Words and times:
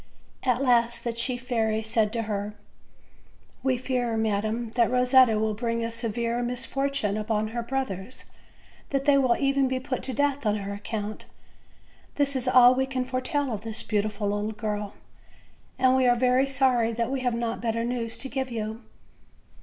At 0.41 0.63
last 0.63 1.03
the 1.03 1.13
chief 1.13 1.47
fairy 1.47 1.83
said 1.83 2.11
to 2.13 2.23
her: 2.23 2.55
"We 3.61 3.77
fear, 3.77 4.17
madam, 4.17 4.71
that 4.71 4.89
Eosetta 4.89 5.39
will 5.39 5.53
bring 5.53 5.85
a 5.85 5.91
severe 5.91 6.41
misfortune 6.41 7.17
upon 7.17 7.49
her 7.49 7.61
brothers; 7.61 8.25
that 8.89 9.05
they 9.05 9.15
will 9.19 9.37
even 9.37 9.67
be 9.67 9.79
put 9.79 10.01
to 10.01 10.11
death 10.13 10.43
on 10.47 10.55
her 10.55 10.73
account. 10.73 11.25
This 12.15 12.35
is 12.35 12.47
all 12.47 12.73
we 12.73 12.87
can 12.87 13.05
foretell 13.05 13.53
of 13.53 13.61
this 13.61 13.83
beautiful 13.83 14.27
little 14.29 14.53
girl, 14.53 14.95
and 15.77 15.95
we 15.95 16.07
are 16.07 16.15
very 16.15 16.47
sorry 16.47 16.91
that 16.93 17.11
we 17.11 17.19
have 17.19 17.35
not 17.35 17.61
better 17.61 17.83
news 17.83 18.17
to 18.17 18.27
give 18.27 18.49
you." 18.49 18.81